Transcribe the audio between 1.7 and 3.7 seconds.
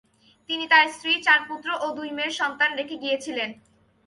ও দুই মেয়ে সন্তান রেখে গিয়েছিলেন।